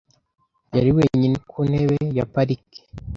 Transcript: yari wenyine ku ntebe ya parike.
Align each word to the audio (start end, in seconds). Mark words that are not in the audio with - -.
yari 0.75 0.89
wenyine 0.97 1.37
ku 1.49 1.59
ntebe 1.69 1.97
ya 2.17 2.25
parike. 2.33 2.79